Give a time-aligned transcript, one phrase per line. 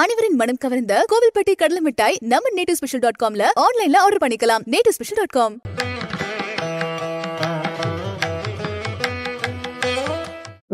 [0.00, 4.62] அனைவரின் மனம் கவர்ந்த கோவில்பட்டி கடலை மிட்டாய் நம்ம நேட்டிவ் ஸ்பெஷல் டாட் காம்ல ஆன்லைன்ல ஆர்டர் பண்ணிக்கலாம்.
[4.74, 5.54] Native special dot com.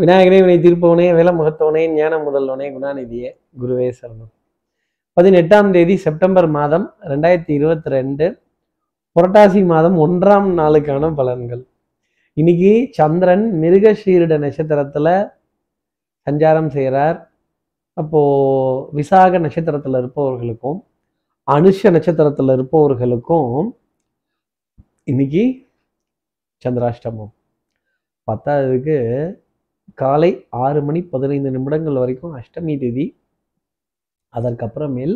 [0.02, 3.30] விநாயகனே வினை தீர்ப்பவனே வேல முகத்தவனே ஞான முதல்வனே குணாநிதியே
[3.62, 4.30] குருவே சரணம்.
[5.16, 8.29] பதினெட்டாம் தேதி செப்டம்பர் மாதம் ரெண்டாயிரத்தி இருபத்தி ரெண்டு
[9.16, 11.64] புரட்டாசி மாதம் ஒன்றாம் நாளுக்கான பலன்கள்.
[12.41, 15.09] இன்னைக்கு சந்திரன் மிருகஷீரிட நட்சத்திரத்துல
[16.29, 17.19] சஞ்சாரம் செய்கிறார்
[17.98, 20.78] அப்போது விசாக நட்சத்திரத்தில் இருப்பவர்களுக்கும்
[21.48, 23.52] அனுஷ நட்சத்திரத்தில் இருப்பவர்களுக்கும்
[25.11, 25.44] இன்னைக்கு
[26.62, 27.32] சந்திராஷ்டமம்.
[28.29, 28.96] பத்தாவதுக்கு
[30.03, 30.30] காலை
[30.64, 33.06] ஆறு மணி பதினைந்து நிமிடங்கள் வரைக்கும் அஷ்டமி திதி
[34.34, 35.14] அதற்கப்புறமேல்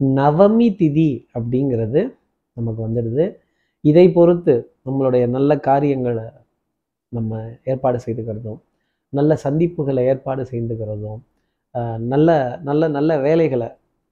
[0.00, 2.00] நவமி திதி அப்படிங்கிறது
[2.56, 3.24] நமக்கு வந்துடுது.
[3.84, 4.54] இதை பொறுத்து
[4.86, 6.26] நம்மளுடைய நல்ல காரியங்களை
[7.12, 7.40] நம்ம
[7.72, 8.60] ஏற்பாடு செய்துக்கிறதும்
[9.12, 11.20] நல்ல சந்திப்புகளை ஏற்பாடு செய்துக்கிறதும்
[11.98, 13.68] நல்ல நல்ல நல்ல வேலைகளை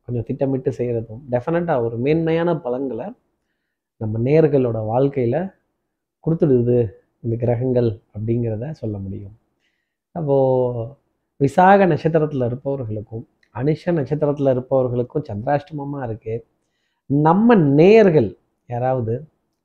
[0.08, 3.06] கொஞ்சம் திட்டமிட்டு செய்கிறதும் டெஃபினட்டாக ஒரு மேன்மையான பலன்களை
[4.00, 5.40] நம்ம நேர்களோட வாழ்க்கையில்
[6.24, 6.78] கொடுத்துடுது
[7.20, 9.34] இந்த கிரகங்கள் அப்படிங்கிறத சொல்ல முடியும்.
[10.14, 10.86] அப்போது
[11.40, 16.44] விசாக நட்சத்திரத்தில் இருப்பவர்களுக்கும் அனுஷ நட்சத்திரத்தில் இருப்பவர்களுக்கும் சந்திராஷ்டமமாக இருக்குது
[17.10, 18.30] நம்ம நேயர்கள்
[18.68, 19.14] யாராவது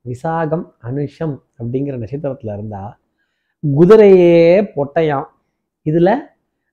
[0.04, 2.94] விசாகம் அனுஷம் அப்படிங்கிற நட்சத்திரத்தில் இருந்தால்
[3.64, 4.38] குதிரையே
[4.76, 5.28] பொட்டையாம்.
[5.86, 6.12] இதில்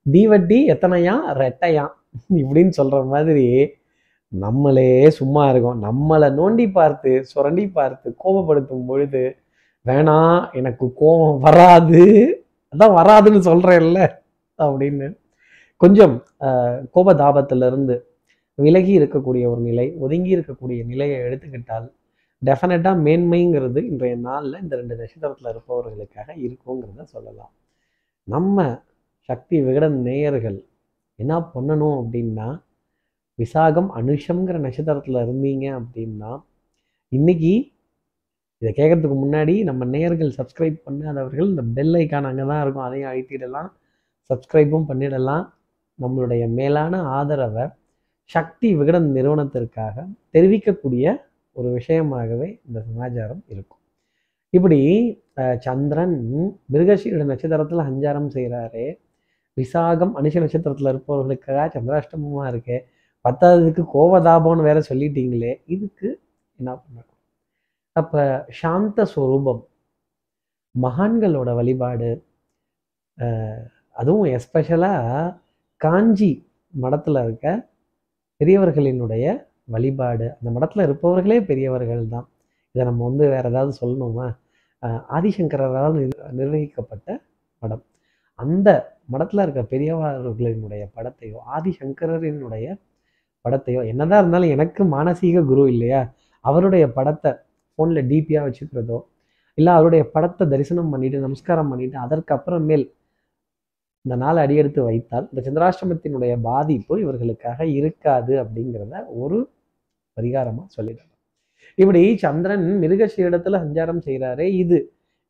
[0.06, 1.94] தீவட்டி எத்தனையாம் ரெட்டையாம்
[2.38, 3.46] இப்படின்னு சொல்கிற மாதிரி
[4.34, 5.82] நம்மளே சும்மா இருக்கும்.
[5.84, 9.24] நம்மளை நோண்டி பார்த்து சுரண்டி பார்த்து கோபப்படுத்தும் பொழுது
[9.86, 12.02] வேணாம் எனக்கு கோபம் வராது.
[12.74, 14.00] அதான் வராதுன்னு சொல்கிறேன்ல
[14.60, 15.08] அப்படின்னு.
[15.82, 17.96] கொஞ்சம் ஆஹ், கோபதாபத்திலிருந்து
[18.60, 21.88] விலகி இருக்கக்கூடிய ஒரு நிலை ஒதுங்கி இருக்கக்கூடிய நிலையை எடுத்துக்கிட்டால்
[22.42, 27.52] டெஃபினட்டாக மேன்மைங்கிறது இன்றைய நாளில் இந்த ரெண்டு நட்சத்திரத்தில் இருப்பவர்களுக்காக இருக்குங்கிறத சொல்லலாம்.
[28.28, 28.58] நம்ம
[29.30, 30.60] சக்தி விகடன் நேயர்கள்
[31.20, 32.48] என்ன பண்ணணும் அப்படின்னா
[33.40, 36.32] விசாகம் அனுஷம்ங்கிற நட்சத்திரத்தில் இருந்தீங்க அப்படின்னா
[37.12, 37.54] இன்னைக்கு
[38.62, 43.70] இதை கேட்கறதுக்கு முன்னாடி நம்ம நேயர்கள் சப்ஸ்கிரைப் பண்ணாதவர்கள் இந்த பெல் ஐக்கான் அங்கே தான் இருக்கும் அதையும் அழுத்திடலாம்.
[44.30, 45.46] சப்ஸ்கிரைபும் பண்ணிடலாம்.
[46.00, 47.66] நம்மளுடைய மேலான ஆதரவை
[48.30, 50.06] சக்தி விகடன் நிறுவனத்திற்காக
[50.36, 51.06] தெரிவிக்கக்கூடிய
[51.56, 53.82] ஒரு விஷயமாகவே இந்த சமாச்சாரம் இருக்கும்.
[54.54, 54.80] இப்படி
[55.68, 56.16] சந்திரன்
[56.74, 58.86] மிருகசீட நட்சத்திரத்தில் சஞ்சாரம் செய்கிறாரு
[59.58, 62.78] விசாகம் அனுஷ நட்சத்திரத்தில் இருப்பவர்களுக்காக சந்திராஷ்டமமாக இருக்கு
[63.26, 66.08] பத்தாவதுக்கு கோவதாபம்னு வேற சொல்லிட்டீங்களே இதுக்கு
[66.60, 67.20] என்ன பண்ணணும்?
[67.96, 68.22] அப்போ
[68.62, 69.62] சாந்த ஸ்வரூபம்
[70.76, 72.12] மகான்களோட வழிபாடு
[74.02, 75.32] அதுவும் எஸ்பெஷலாக
[75.82, 76.32] காஞ்சி
[76.84, 77.48] மடத்தில் இருக்க
[78.42, 79.26] பெரியவர்களினுடைய
[79.74, 80.28] வழிபாடு.
[80.38, 82.28] அந்த மடத்தில் இருப்பவர்களே பெரியவர்கள் தான்
[82.76, 84.28] இதை நம்ம வந்து வேறு ஏதாவது சொல்லணுமா?
[85.18, 87.08] ஆதிசங்கரால் நிர் நிர்வகிக்கப்பட்ட
[87.62, 87.84] மடம்.
[88.44, 88.70] அந்த
[89.14, 92.68] மடத்தில் இருக்க பெரியவர்களினுடைய படத்தையோ ஆதிசங்கரரினுடைய
[93.46, 96.02] படத்தையோ என்னதான் இருந்தாலும் எனக்கு மானசீக குரு இல்லையா?
[96.46, 97.32] அவருடைய படத்தை
[97.80, 99.00] ஃபோனில் டிபியாக வச்சுக்கிறதோ
[99.58, 102.86] இல்லை அவருடைய படத்தை தரிசனம் பண்ணிட்டு நமஸ்காரம் பண்ணிட்டு அதற்கப்புறமேல்
[104.06, 109.38] இந்த நாள் அடியெடுத்து வைத்தால் இந்த சந்திராஷ்டமத்தினுடைய பாதிப்பு இவர்களுக்காக இருக்காது அப்படிங்கிறத ஒரு
[110.18, 111.10] பரிகாரமாக சொல்லிடலாம்
[111.78, 114.78] இப்படி சந்திரன் மிருகஷீடத்தில் சஞ்சாரம் செய்கிறாரே இது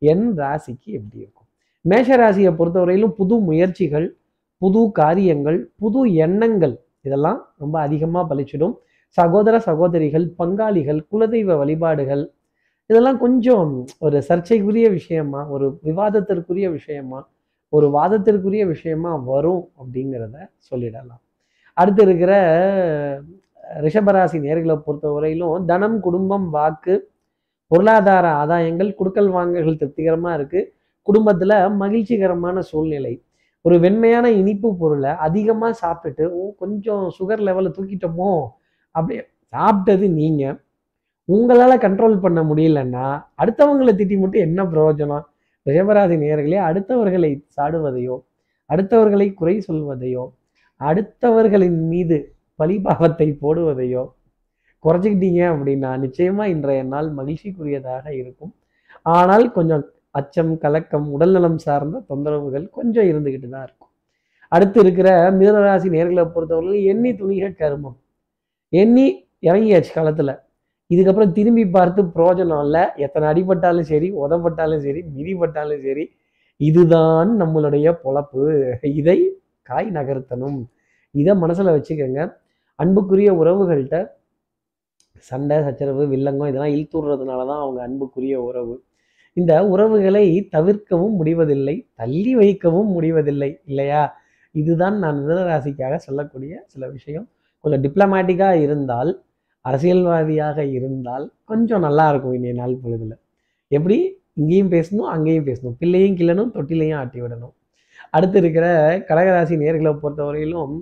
[0.01, 1.42] என் ராசிக்கு எப்படி இருக்கும்?
[1.85, 4.07] மேஷராசியை பொறுத்தவரையிலும் புது முயற்சிகள்
[4.61, 6.75] புது காரியங்கள் புது எண்ணங்கள்
[7.07, 8.75] இதெல்லாம் ரொம்ப அதிகமாக பலிச்சிடும்.
[9.17, 12.23] சகோதர சகோதரிகள் பங்காளிகள் குலதெய்வ வழிபாடுகள்
[12.89, 13.69] இதெல்லாம் கொஞ்சம்
[14.05, 17.19] ஒரு சர்ச்சைக்குரிய விஷயமா ஒரு விவாதத்திற்குரிய விஷயமா
[17.73, 20.35] ஒரு வாதத்திற்குரிய விஷயமா வரும் அப்படிங்கிறத
[20.69, 21.21] சொல்லிடலாம்.
[21.77, 22.33] அடுத்து இருக்கிற
[23.85, 26.95] ரிஷபராசி நேர்களை பொறுத்தவரையிலும் தனம் குடும்பம் வாக்கு
[27.71, 30.69] பொருளாதார ஆதாயங்கள் குடுக்கல் வாங்கல்கள் திருப்திகரமாக இருக்குது
[31.07, 33.13] குடும்பத்தில் மகிழ்ச்சிகரமான சூழ்நிலை.
[33.65, 38.31] ஒரு வெண்மையான இனிப்பு பொருளை அதிகமாக சாப்பிட்டுட்டு ஓ கொஞ்சம் சுகர் லெவலை தூக்கிட்டோமோ?
[38.95, 39.15] அப்படி
[39.53, 40.57] சாப்பிட்டது நீங்கள்
[41.29, 43.05] உங்களால் கண்ட்ரோல் பண்ண முடியலன்னா
[43.41, 45.25] அடுத்தவங்களை திட்டி மட்டும் என்ன பிரயோஜனம்?
[45.65, 48.15] ரிஷபராசி நேர்களே அடுத்தவர்களை சாடுவதையோ
[48.69, 50.23] அடுத்தவர்களை குறை சொல்வதையோ
[50.81, 52.17] அடுத்தவர்களின் மீது
[52.59, 54.03] பழிபாவத்தை போடுவதையோ
[54.85, 58.51] குறைச்சிக்கிட்டீங்க அப்படின்னா நிச்சயமா இன்றைய நாள் மகிழ்ச்சிக்குரியதாக இருக்கும்.
[59.17, 59.83] ஆனால் கொஞ்சம்
[60.19, 63.91] அச்சம் கலக்கம் உடல்நலம் சார்ந்த தொந்தரவுகள் கொஞ்சம் இருந்துக்கிட்டு தான் இருக்கும்.
[64.51, 67.97] அடுத்து இருக்கிற மிதனராசி நேர்களை பொறுத்தவரை எண்ணி துணிக கருமம்.
[68.73, 69.05] எண்ணி
[69.47, 70.33] இறங்கியாச்சு காலத்தில்.
[70.91, 76.05] இதுக்கப்புறம் திரும்பி பார்த்து பிரோஜனம் இல்லை எத்தனை அடிபட்டாலும் சரி உதப்பட்டாலும் சரி மிதிப்பட்டாலும் சரி
[76.61, 78.43] இதுதான் நம்மளுடைய பொழப்பு.
[78.99, 79.17] இதை
[79.69, 80.59] காய் நகர்த்தணும்.
[81.15, 82.21] இதை மனசில் வச்சுக்கோங்க.
[82.79, 83.97] அன்புக்குரிய உறவுகள்கிட்ட
[85.29, 88.75] சண்டை சச்சரவு வில்லங்கம் இதெல்லாம் இழுத்துடுறதுனால தான் அவங்க அன்புக்குரிய உறவு.
[89.37, 90.25] இந்த உறவுகளை
[90.55, 94.03] தவிர்க்கவும் முடிவதில்லை தள்ளி வைக்கவும் முடிவதில்லை இல்லையா?
[94.55, 97.25] இதுதான் நான் மிதனராசிக்காக சொல்லக்கூடிய சில விஷயம்.
[97.63, 99.11] கொஞ்சம் டிப்ளமேட்டிக்காக இருந்தால்
[99.65, 103.13] அரசியல்வாதியாக இருந்தால் கொஞ்சம் நல்லா இருக்கும் இன்றைய நாள் பொழுதுல.
[103.71, 103.97] எப்படி?
[104.39, 105.75] இங்கேயும் பேசணும் அங்கேயும் பேசணும்.
[105.81, 107.53] பிள்ளையும் கிள்ளணும் தொட்டிலையும் ஆட்டி விடணும்.
[108.15, 108.65] அடுத்து இருக்கிற
[109.09, 110.73] கடகராசி நேர்களை பொறுத்தவரையிலும்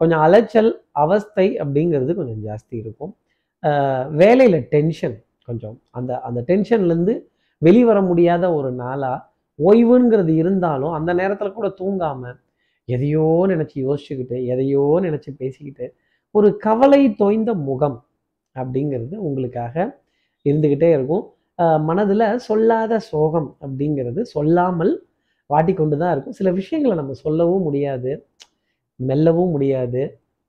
[0.00, 0.70] கொஞ்சம் அலைச்சல்
[1.04, 3.12] அவஸ்தை அப்படிங்கிறது கொஞ்சம் ஜாஸ்தி இருக்கும்.
[4.20, 5.16] வேலையில் டென்ஷன்
[5.48, 5.76] கொஞ்சம்.
[5.98, 7.14] அந்த அந்த டென்ஷன்லேருந்து
[7.62, 9.24] வெளிவர முடியாத ஒரு நாளாக
[9.58, 12.36] ஓய்வுங்கிறது இருந்தாலும் அந்த நேரத்தில் கூட தூங்காமல்
[12.88, 15.86] எதையோ நினச்சி யோசிச்சுக்கிட்டு எதையோ நினச்சி பேசிக்கிட்டு
[16.34, 17.98] ஒரு கவலை தோய்ந்த முகம்
[18.56, 19.74] அப்படிங்கிறது உங்களுக்காக
[20.46, 21.24] இருந்துக்கிட்டே இருக்கும்.
[21.88, 24.92] மனதில் சொல்லாத சோகம் அப்படிங்கிறது சொல்லாமல்
[25.50, 26.36] வாட்டி கொண்டு தான் இருக்கும்.
[26.40, 28.12] சில விஷயங்களை நம்ம சொல்லவும் முடியாது
[29.00, 30.02] மெல்லவும் முடியாது.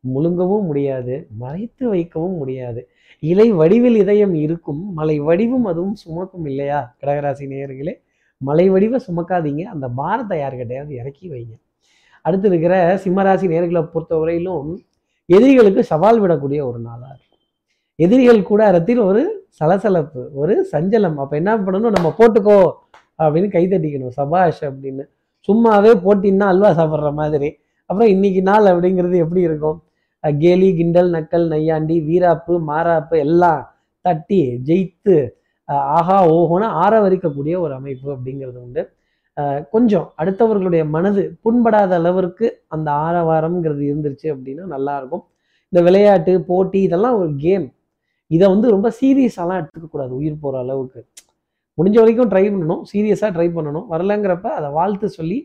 [0.08, 2.88] முழுங்கவும் முடியாது மறைத்து வைக்கவும் முடியாது.
[3.20, 6.96] இலை வடிவில் இதயம் இருக்கும் மலை வடிவும் அதுவும் சுமக்கும் இல்லையா?
[7.02, 7.94] கடகராசி நேயர்களே
[8.38, 9.64] மலை வடிவை சுமக்காதீங்க.
[9.64, 11.60] அந்த பாரத்தை யாருக்கிட்டையாவது இறக்கி வைங்க.
[12.22, 14.78] அடுத்து இருக்கிற சிம்மராசி நேர்களை பொறுத்தவரையிலும்
[15.26, 17.40] எதிரிகளுக்கு சவால் விடக்கூடிய ஒரு நாளாக இருக்கும்.
[17.96, 21.16] எதிரிகள் கூட அரத்தில் ஒரு சலசலப்பு ஒரு சஞ்சலம்.
[21.16, 21.92] அப்போ என்ன பண்ணணும்?
[21.92, 22.72] நம்ம போட்டுக்கோ
[23.20, 24.08] அப்படின்னு கை தட்டிக்கணும்.
[24.08, 25.04] சபாஷ் அப்படின்னு.
[25.48, 27.58] சும்மாவே போட்டின்னா அல்வா சாப்பிட்ற மாதிரி.
[27.86, 29.84] அப்புறம் இன்னைக்கு நாள் அப்படிங்கிறது எப்படி இருக்கும்?
[30.24, 33.62] கேலி கிண்டல் நக்கல் நையாண்டி வீராப்பு மாறாப்பு எல்லாம்
[34.06, 34.40] தட்டி
[34.70, 35.16] ஜெயித்து
[35.98, 38.82] ஆஹா ஓஹோன்னு ஆரவரிக்கக்கூடிய ஒரு அமைப்பு அப்படிங்கிறது உண்டு.
[39.74, 45.24] கொஞ்சம் அடுத்தவர்களுடைய மனது புண்படாத அளவிற்கு அந்த ஆரவாரம்ங்கிறது இருந்துருச்சு அப்படின்னா நல்லா இருக்கும்
[45.72, 47.68] இந்த விளையாட்டு போட்டி இதெல்லாம் ஒரு கேம்.
[48.32, 51.02] இதை வந்து ரொம்ப சீரியஸாலாம் எடுத்துக்கக்கூடாது உயிர் போகிற அளவுக்கு.
[51.78, 53.86] முடிஞ்ச வரைக்கும் ட்ரை பண்ணணும் சீரியஸாக ட்ரை பண்ணணும்.
[53.94, 55.40] வரலங்கிறப்ப அதை வாழ்த்து சொல்லி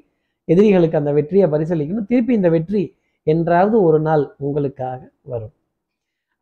[0.49, 2.09] எதிரிகளுக்கு அந்த வெற்றியை பரிசளிக்கணும்.
[2.11, 2.83] திருப்பி இந்த வெற்றி
[3.27, 5.01] என்றாவது ஒரு நாள் உங்களுக்காக
[5.33, 5.55] வரும்.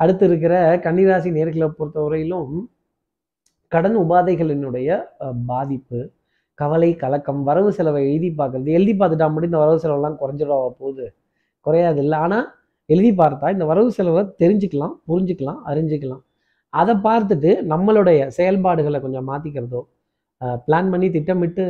[0.01, 0.55] அடுத்து இருக்கிற
[0.87, 2.55] கன்னிராசி நேர்களை பொறுத்தவரையிலும்
[3.73, 4.89] கடன் உபாதைகளினுடைய
[5.51, 6.01] பாதிப்பு
[6.59, 11.07] கவலை கலக்கம் வரவு செலவை எழுதி பார்க்கறது எழுதி பார்த்துட்டா மட்டும் இந்த வரவு செலவெல்லாம் குறைஞ்சிடவா போகுது.
[11.67, 12.47] குறையாது இல்லை ஆனால்
[12.89, 16.23] எழுதி பார்த்தா இந்த வரவு செலவை தெரிஞ்சுக்கலாம் புரிஞ்சுக்கலாம் அறிஞ்சிக்கலாம்.
[16.73, 19.81] அதை பார்த்துட்டு நம்மளுடைய செயல்பாடுகளை கொஞ்சம் மாற்றிக்கிறதோ
[20.67, 21.65] பிளான் பண்ணி திட்டமிட்டு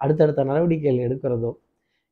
[0.00, 1.50] அடுத்தடுத்த நடவடிக்கைகள் எடுக்கிறதோ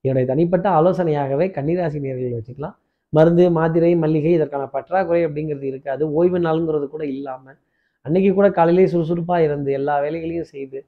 [0.05, 2.77] என்னுடைய தனிப்பட்ட ஆலோசனையாகவே கன்னிராசி நேர்களை வச்சுக்கலாம்.
[3.09, 6.13] மருந்து மாத்திரை மல்லிகை இதற்கான பற்றாக்குறை அப்படிங்கிறது இருக்காது.
[6.13, 7.59] ஓய்வு நாளுங்கிறது கூட இல்லாமல்
[8.03, 10.79] அன்னைக்கு கூட காலையிலேயே சுறுசுறுப்பாக இருந்து எல்லா வேலைகளையும் செய்து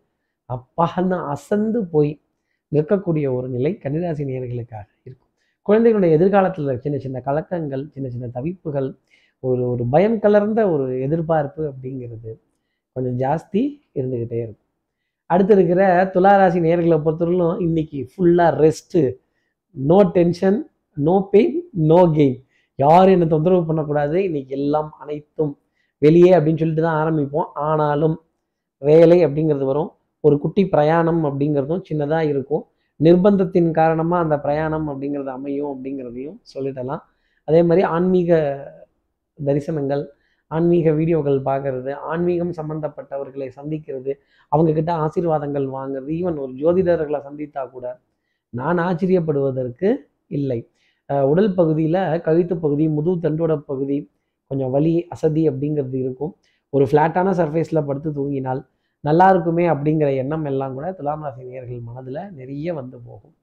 [0.51, 2.21] அப்பான்னு அசந்து போய்
[2.73, 5.31] நிற்கக்கூடிய ஒரு நிலை கன்னிராசி நேர்களுக்காக இருக்கும்.
[5.63, 8.89] குழந்தைகளுடைய எதிர்காலத்தில் சின்ன சின்ன கலக்கங்கள் சின்ன சின்ன தவிப்புகள்
[9.41, 12.33] ஒரு ஒரு பயம் கலர்ந்த ஒரு எதிர்பார்ப்பு அப்படிங்கிறது
[12.93, 13.63] கொஞ்சம் ஜாஸ்தி
[13.95, 14.64] இருந்துக்கிட்டே இருக்கும்.
[15.31, 15.83] அடுத்து இருக்கிற
[16.15, 19.01] துளாராசி நேர்களை பொறுத்தவரையிலும் இன்னைக்கு ஃபுல்லாக rest
[19.77, 20.59] no tension
[20.97, 21.57] no pain
[21.91, 22.37] no gain
[22.79, 24.17] யாரும் என்னை தொந்தரவு பண்ணக்கூடாது.
[24.29, 25.53] இன்னைக்கு எல்லாம் அனைத்தும்
[26.03, 27.49] வெளியே அப்படின்னு சொல்லிட்டு தான் ஆரம்பிப்போம்.
[27.69, 28.17] ஆனாலும்
[28.83, 29.91] வேலை அப்படிங்கிறது வரும்.
[30.25, 32.63] ஒரு குட்டி பிரயாணம் அப்படிங்கிறதும் சின்னதாக இருக்கும்.
[33.01, 37.03] நிர்பந்தத்தின் காரணமாக அந்த பிரயாணம் அப்படிங்கிறது அமையும் அப்படிங்கிறதையும் சொல்லிடலாம்.
[37.49, 38.31] அதே மாதிரி ஆன்மீக
[39.39, 40.05] தரிசனங்கள்
[40.57, 44.13] ஆன்மீக வீடியோக்கள் பார்க்கறது ஆன்மீகம் சம்பந்தப்பட்டவர்களை சந்திக்கிறது
[44.53, 47.87] அவங்கக்கிட்ட ஆசீர்வாதங்கள் வாங்குறது ஈவன் ஒரு ஜோதிடர்களை சந்தித்தா கூட
[48.55, 49.89] நான் ஆச்சரியப்படுவதற்கு
[50.39, 50.61] இல்லை.
[51.31, 53.97] உடல் பகுதியில் கழுத்து பகுதி முதுகு தண்டோட பகுதி
[54.51, 56.33] கொஞ்சம் வலி அசதி அப்படிங்கிறது இருக்கும்.
[56.73, 58.61] ஒரு ஃப்ளாட்டான சர்ஃபேஸில் படுத்து தூங்கினால்
[59.05, 63.35] நல்லா இருக்குமே அப்படிங்கிற எண்ணம் எல்லாம் கூட துலாம் ராசி நேர்கள் மனதில் நிறைய வந்து போகும்.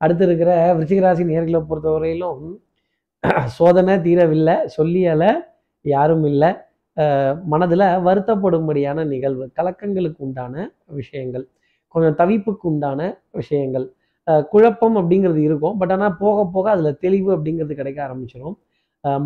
[0.00, 2.42] அடுத்து இருக்கிற விருச்சிகராசி நேர்களை பொறுத்தவரையிலும்
[3.58, 5.30] சோதனை தீரவில்லை சொல்லியலை
[5.96, 6.50] யாரும் இல்லை.
[7.52, 10.54] மனதில் வருத்தப்படும்படியான நிகழ்வு கலக்கங்களுக்கு உண்டான
[11.00, 11.44] விஷயங்கள்
[11.94, 13.00] கொஞ்சம் தவிப்புக்கு உண்டான
[13.40, 13.86] விஷயங்கள்.
[14.52, 15.76] குழப்பம் அப்படிங்கிறது இருக்கும்.
[15.80, 18.56] பட் ஆனால் போக போக அதில் தெளிவு அப்படிங்கிறது கிடைக்க ஆரம்பிச்சிடும்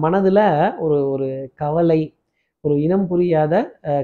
[0.05, 0.45] மனதில்
[0.85, 1.29] ஒரு ஒரு
[1.63, 2.01] கவலை
[2.65, 3.55] ஒரு இனம் புரியாத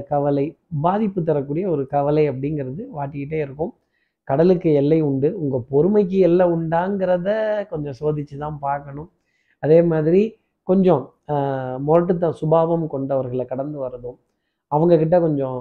[0.09, 0.45] கவலை
[0.85, 3.71] பாதிப்பு தரக்கூடிய ஒரு கவலை அப்படிங்கிறது வாட்டிக்கிட்டே இருக்கும்.
[4.27, 5.29] கடலுக்கு எல்லை உண்டு.
[5.41, 7.29] உங்கள் பொறுமைக்கு எல்லை உண்டாங்கிறத
[7.71, 9.09] கொஞ்சம் சோதிச்சு தான் பார்க்கணும்.
[9.63, 10.23] அதே மாதிரி
[10.69, 11.03] கொஞ்சம்
[11.87, 14.17] முரட்டுத்த சுபாவம் கொண்டவர்களை கடந்து வர்றதும்
[14.71, 15.59] அவங்கக்கிட்ட கொஞ்சம்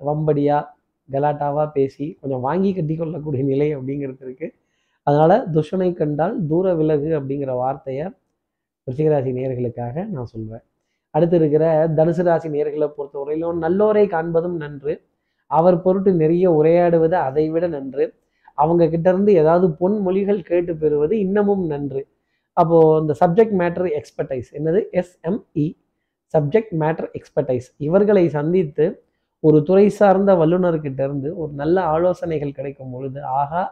[0.00, 0.68] வம்படியாக
[1.08, 4.54] கலாட்டாவாக பேசி கொஞ்சம் வாங்கி கட்டி கொள்ளக்கூடிய நிலை அப்படிங்கிறது இருக்குது
[5.06, 8.06] அதனால் துஷனை கண்டால் தூர விலகு அப்படிங்கிற வார்த்தையை
[8.86, 10.64] ரிஷிகராசி நேயர்களுக்காக நான் சொல்வேன்
[11.14, 11.64] அடுத்து இருக்கிற
[11.98, 14.94] தனுசு ராசி நேர்களை பொறுத்தவரையிலும் நல்லோரை காண்பதும் நன்று.
[15.50, 18.04] அவர் பொருட்டு நிறைய உரையாடுவது அதை விட நன்று.
[18.58, 22.02] அவங்க கிட்ட இருந்து ஏதாவது பொன்மொழிகள் கேட்டு பெறுவது இன்னமும் நன்று.
[22.56, 24.80] அப்போது இந்த சப்ஜெக்ட் மேட்டர் எக்ஸ்பர்டைஸ் என்னது?
[25.00, 25.66] எஸ்எம்இ
[26.34, 28.86] சப்ஜெக்ட் மேட்டர் எக்ஸ்பர்டைஸ் இவர்களை சந்தித்து
[29.44, 33.62] ஒரு துறை சார்ந்த வல்லுநர்கிட்ட இருந்து ஒரு நல்ல ஆலோசனைகள் கிடைக்கும் பொழுது ஆகா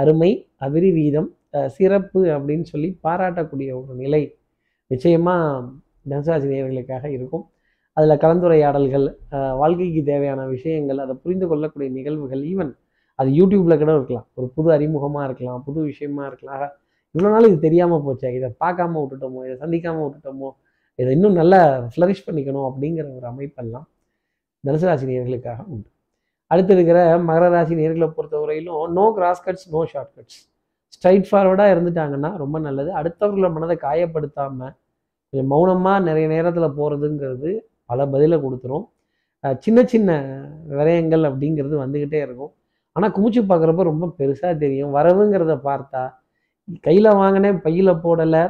[0.00, 0.30] அருமை
[0.66, 1.30] அபிரிவீதம் வீதம்
[1.76, 4.22] சிறப்பு அப்படின்னு சொல்லி பாராட்டக்கூடிய ஒரு நிலை
[4.90, 5.64] நிச்சயமாக
[6.10, 7.44] தனசராசினியர்களுக்காக இருக்கும்.
[7.96, 9.06] அதில் கலந்துரையாடல்கள்
[9.60, 12.72] வாழ்க்கைக்கு தேவையான விஷயங்கள் அதை புரிந்து கொள்ளக்கூடிய நிகழ்வுகள் ஈவன்
[13.18, 14.26] அது யூடியூப்பில் கூட இருக்கலாம்.
[14.38, 16.72] ஒரு புது அறிமுகமாக இருக்கலாம் புது விஷயமா இருக்கலாம்.
[17.14, 18.28] இவ்வளோ நாள் இது தெரியாமல் போச்சே.
[18.38, 20.50] இதை பார்க்காம விட்டுட்டோமோ இதை சந்திக்காமல் விட்டுட்டோமோ
[20.98, 21.60] இதை இன்னும் நல்லா
[21.94, 23.86] ஃப்ளரிஷ் பண்ணிக்கணும் அப்படிங்கிற ஒரு அமைப்பெல்லாம்
[24.64, 25.88] தனுசு ராசி நேர்களுக்காக உண்டு.
[26.52, 30.40] அடுத்து இருக்கிற மகர ராசி நேர்களை பொறுத்தவரையிலும் no cross cuts no short cuts
[30.94, 32.90] straight ஃபார்வர்டாக இருந்துட்டாங்கன்னா ரொம்ப நல்லது.
[33.00, 34.74] அடுத்தவர்கள மனதை காயப்படுத்தாமல்
[35.32, 37.50] கொஞ்சம் மௌனமாக நிறைய நேரத்தில் போகிறதுங்கிறது
[37.90, 38.84] பல பதிலை கொடுத்துரும்.
[39.64, 40.10] சின்ன சின்ன
[40.78, 42.52] விரயங்கள் அப்படிங்கிறது வந்துக்கிட்டே இருக்கும்.
[42.96, 44.92] ஆனால் குமிச்சு பார்க்குறப்ப ரொம்ப பெருசாக தெரியும்.
[44.98, 46.02] வரவுங்கிறத பார்த்தா
[46.86, 48.42] கையில் வாங்கினேன் பையில் போடலை.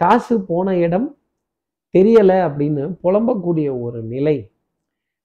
[0.00, 1.08] காசு போன இடம்
[1.94, 4.36] தெரியலை அப்படின்னு புலம்பக்கூடிய ஒரு நிலை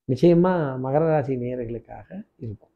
[0.09, 2.07] நிச்சயமாக மகர ராசி நேர்களுக்காக
[2.43, 2.73] இருக்கும்.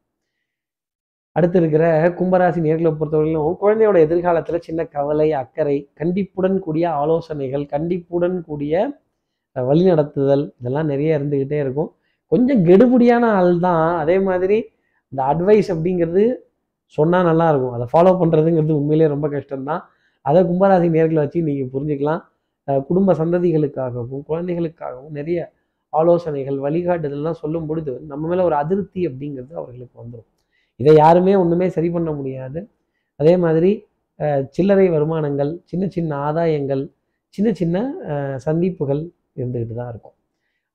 [1.35, 1.85] அடுத்து இருக்கிற
[2.17, 8.83] கும்பராசி நேர்களை பொறுத்தவரையிலும் குழந்தையோட எதிர்காலத்தில் சின்ன கவலை அக்கறை கண்டிப்புடன் கூடிய ஆலோசனைகள் கண்டிப்புடன் கூடிய
[9.55, 11.89] வழிநடத்துதல் இதெல்லாம் நிறைய இருந்துக்கிட்டே இருக்கும்.
[12.31, 14.57] கொஞ்சம் கெடுபடியான ஆள் தான் அதே மாதிரி
[15.13, 16.23] இந்த அட்வைஸ் அப்படிங்கிறது
[16.97, 17.73] சொன்னால் நல்லாயிருக்கும்.
[17.77, 19.81] அதை ஃபாலோ பண்ணுறதுங்கிறது உண்மையிலேயே ரொம்ப கஷ்டம்தான்.
[20.25, 22.21] அதை கும்பராசி நேர்களை வச்சு நீங்கள் புரிஞ்சுக்கலாம்.
[22.89, 25.39] குடும்ப சந்ததிகளுக்காகவும் குழந்தைகளுக்காகவும் நிறைய
[25.93, 30.29] ஆலோசனைகள் வழிகாட்டுதல்லாம் சொல்லும் பொழுது நம்ம மேலே ஒரு அதிருப்தி அப்படிங்கிறது அவர்களுக்கு வந்துடும்
[30.81, 32.59] இதை யாருமே ஒன்றுமே சரி பண்ண முடியாது.
[33.21, 33.71] அதே மாதிரி
[34.55, 36.83] சில்லறை வருமானங்கள் சின்ன சின்ன ஆதாயங்கள்
[37.35, 37.77] சின்ன சின்ன
[38.45, 39.01] சந்திப்புகள்
[39.39, 40.15] இருந்துக்கிட்டு தான் இருக்கும்.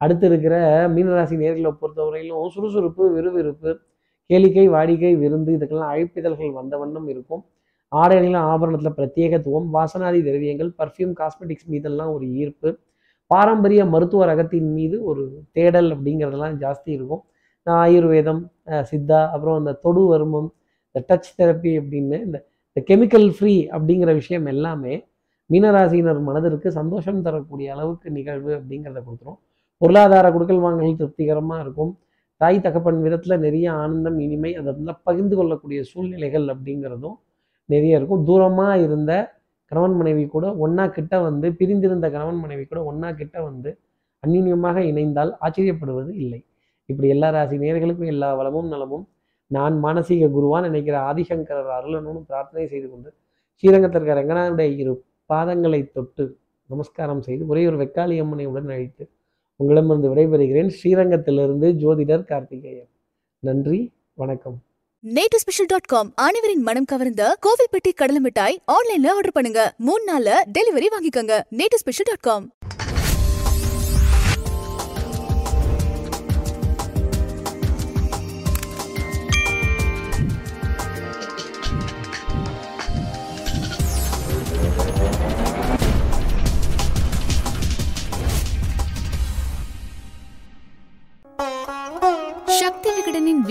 [0.05, 0.55] அடுத்து இருக்கிற
[0.95, 3.71] மீனராசி நேர்களை பொறுத்தவரையிலும் சுறுசுறுப்பு விறுவிறுப்பு
[4.31, 7.43] கேளிக்கை வாடிக்கை விருந்து இதுக்கெல்லாம் அழைப்பிதழ்கள் வந்த வண்ணம் இருக்கும்.
[7.93, 12.71] ஆடைகளில் ஆபரணத்தில் பிரத்யேகத்துவம் வாசனாதி திரவியங்கள் பர்ஃப்யூம் காஸ்மெட்டிக்ஸ் மீதெல்லாம் ஒரு ஈர்ப்பு.
[13.31, 15.23] பாரம்பரிய மருத்துவ ரகத்தின் மீது ஒரு
[15.57, 17.23] தேடல் அப்படிங்கிறதெல்லாம் ஜாஸ்தி இருக்கும்.
[17.67, 18.43] ஆயுர்வேதம்
[18.91, 20.49] சித்தா அப்புறம் அந்த தொடு வருமம்
[20.89, 22.39] இந்த டச் தெரப்பி அப்படின்னு இந்த
[22.71, 24.95] இந்த கெமிக்கல் ஃப்ரீ அப்படிங்கிற விஷயம் எல்லாமே
[25.51, 29.39] மீனராசினர் மனதிற்கு சந்தோஷம் தரக்கூடிய அளவுக்கு நிகழ்வு அப்படிங்கிறத கொடுத்துரும்.
[29.81, 31.93] பொருளாதார குடுக்கல் வாங்கல் திருப்திகரமாக இருக்கும்.
[32.41, 34.73] தாய் தகப்பன் விதத்தில் நிறைய ஆனந்தம் இனிமை அதை
[35.09, 37.17] பகிர்ந்து கொள்ளக்கூடிய சூழ்நிலைகள் அப்படிங்கிறதும்
[37.69, 38.23] நிறைய இருக்கும்.
[38.29, 39.13] தூரமாக இருந்த
[39.73, 43.71] கணவன் மனைவி கூட ஒன்றா கிட்ட வந்து பிரிந்திருந்த கணவன் மனைவி கூட ஒன்றா கிட்ட வந்து
[44.23, 46.41] அந்யூன்யமாக இணைந்தால் ஆச்சரியப்படுவது இல்லை.
[46.89, 49.05] இப்படி எல்லா ராசி நேர்களுக்கும் எல்லா வளமும் நலமும்
[49.51, 53.11] நான் மானசீக குருவான் நினைக்கிற ஆதிசங்கரர் அருளனும் பிரார்த்தனை செய்து கொண்டு
[53.63, 54.93] ஸ்ரீரங்கத்திற்கு ரங்கநாதனுடைய இரு
[55.31, 56.25] பாதங்களை தொட்டு
[56.71, 59.05] நமஸ்காரம் செய்து ஒரே ஒரு வெக்காளி அம்மனை உடன் அழைத்து
[59.61, 60.71] உங்களிடமிருந்து விடைபெறுகிறேன்.
[60.79, 62.91] ஸ்ரீரங்கத்திலிருந்து ஜோதிடர் கார்த்திகேயன்.
[63.39, 63.81] நன்றி
[64.15, 64.57] வணக்கம்.
[65.05, 69.63] நேட்டு ஸ்பெஷல் டாட் காம் அனைவரின் மனம் கவர்ந்த கோவில்பட்டி கடலை மிட்டாய் ஆன்லைன்ல ஆர்டர் பண்ணுங்க.
[69.89, 71.35] மூணு நாள்ல டெலிவரி வாங்கிக்கோங்க.
[71.59, 72.47] நேட்டு ஸ்பெஷல் டாட் காம்